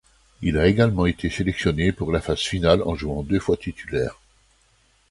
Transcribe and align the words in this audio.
Il 0.41 0.57
a 0.57 0.65
également 0.65 1.05
été 1.05 1.29
sélectionné 1.29 1.91
pour 1.91 2.11
la 2.11 2.21
phase 2.21 2.39
finale, 2.39 2.81
en 2.85 2.95
jouant 2.95 3.21
deux 3.21 3.37
fois 3.39 3.55
titulaire. 3.55 4.19